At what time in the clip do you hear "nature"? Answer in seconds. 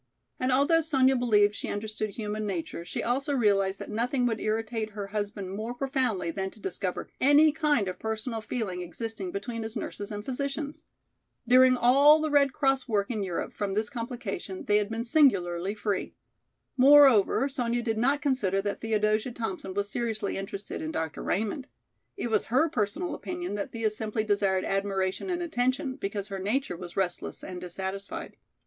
2.47-2.83, 26.39-26.75